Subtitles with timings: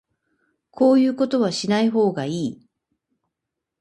[0.71, 2.67] こういうことはしない方がいい